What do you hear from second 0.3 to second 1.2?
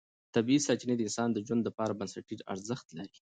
طبیعي سرچینې د